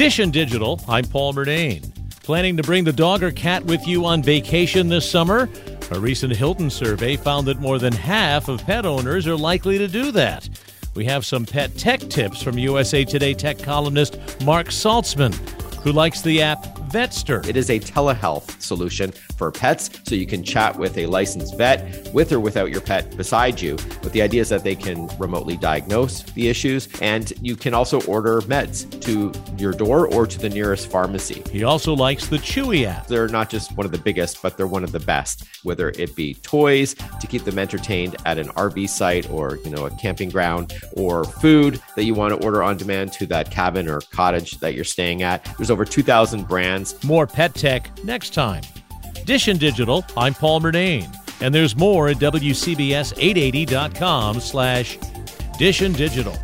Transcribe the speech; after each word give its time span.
And 0.00 0.32
Digital, 0.32 0.80
I'm 0.88 1.04
Paul 1.04 1.34
Murnane. 1.34 1.92
Planning 2.22 2.56
to 2.56 2.62
bring 2.62 2.84
the 2.84 2.92
dog 2.92 3.22
or 3.22 3.30
cat 3.30 3.62
with 3.66 3.86
you 3.86 4.06
on 4.06 4.22
vacation 4.22 4.88
this 4.88 5.08
summer? 5.08 5.46
A 5.90 6.00
recent 6.00 6.34
Hilton 6.34 6.70
survey 6.70 7.18
found 7.18 7.46
that 7.48 7.60
more 7.60 7.78
than 7.78 7.92
half 7.92 8.48
of 8.48 8.64
pet 8.64 8.86
owners 8.86 9.26
are 9.26 9.36
likely 9.36 9.76
to 9.76 9.86
do 9.86 10.10
that. 10.12 10.48
We 10.94 11.04
have 11.04 11.26
some 11.26 11.44
pet 11.44 11.76
tech 11.76 12.00
tips 12.00 12.42
from 12.42 12.56
USA 12.56 13.04
Today 13.04 13.34
tech 13.34 13.58
columnist 13.58 14.18
Marc 14.42 14.68
Saltzman, 14.68 15.34
who 15.82 15.92
likes 15.92 16.22
the 16.22 16.40
app 16.40 16.79
Vetster. 16.90 17.46
It 17.46 17.56
is 17.56 17.70
a 17.70 17.78
telehealth 17.78 18.60
solution 18.60 19.12
for 19.36 19.52
pets, 19.52 19.90
so 20.04 20.16
you 20.16 20.26
can 20.26 20.42
chat 20.42 20.76
with 20.76 20.98
a 20.98 21.06
licensed 21.06 21.56
vet 21.56 22.12
with 22.12 22.32
or 22.32 22.40
without 22.40 22.70
your 22.70 22.80
pet 22.80 23.16
beside 23.16 23.60
you. 23.60 23.76
But 24.02 24.12
the 24.12 24.22
idea 24.22 24.40
is 24.40 24.48
that 24.48 24.64
they 24.64 24.74
can 24.74 25.08
remotely 25.16 25.56
diagnose 25.56 26.22
the 26.22 26.48
issues, 26.48 26.88
and 27.00 27.32
you 27.40 27.54
can 27.54 27.74
also 27.74 28.00
order 28.02 28.40
meds 28.42 29.00
to 29.02 29.32
your 29.56 29.72
door 29.72 30.12
or 30.12 30.26
to 30.26 30.38
the 30.38 30.48
nearest 30.48 30.90
pharmacy. 30.90 31.44
He 31.52 31.62
also 31.62 31.94
likes 31.94 32.26
the 32.26 32.38
Chewy 32.38 32.86
app. 32.86 33.06
They're 33.06 33.28
not 33.28 33.50
just 33.50 33.76
one 33.76 33.86
of 33.86 33.92
the 33.92 33.98
biggest, 33.98 34.42
but 34.42 34.56
they're 34.56 34.66
one 34.66 34.82
of 34.82 34.90
the 34.90 35.00
best. 35.00 35.44
Whether 35.62 35.90
it 35.90 36.16
be 36.16 36.34
toys 36.34 36.94
to 36.94 37.26
keep 37.28 37.44
them 37.44 37.58
entertained 37.58 38.16
at 38.26 38.36
an 38.38 38.48
RV 38.48 38.88
site 38.88 39.30
or 39.30 39.58
you 39.64 39.70
know 39.70 39.86
a 39.86 39.90
camping 39.90 40.30
ground, 40.30 40.72
or 40.96 41.22
food 41.24 41.80
that 41.94 42.02
you 42.04 42.14
want 42.14 42.36
to 42.36 42.44
order 42.44 42.64
on 42.64 42.76
demand 42.76 43.12
to 43.12 43.26
that 43.26 43.50
cabin 43.50 43.88
or 43.88 44.00
cottage 44.10 44.58
that 44.58 44.74
you're 44.74 44.84
staying 44.84 45.22
at. 45.22 45.44
There's 45.56 45.70
over 45.70 45.84
2,000 45.84 46.48
brands 46.48 46.79
more 47.04 47.26
pet 47.26 47.54
tech 47.54 47.90
next 48.04 48.34
time. 48.34 48.62
Dish 49.24 49.48
and 49.48 49.58
Digital, 49.60 50.04
I'm 50.16 50.34
Paul 50.34 50.60
Murnane. 50.60 51.16
And 51.40 51.54
there's 51.54 51.76
more 51.76 52.08
at 52.08 52.18
WCBS880.com 52.18 54.40
slash 54.40 54.98
Dish 55.58 55.80
and 55.80 55.96
Digital. 55.96 56.36